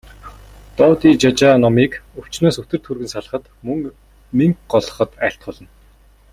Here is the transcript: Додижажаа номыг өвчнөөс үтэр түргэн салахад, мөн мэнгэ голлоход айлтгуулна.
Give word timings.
Додижажаа 0.77 1.55
номыг 1.63 1.91
өвчнөөс 2.19 2.57
үтэр 2.61 2.79
түргэн 2.85 3.07
салахад, 3.13 3.43
мөн 3.67 3.77
мэнгэ 4.37 4.61
голлоход 4.71 5.09
айлтгуулна. 5.25 5.69